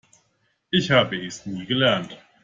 [0.71, 2.17] Ich habe es nie gelernt.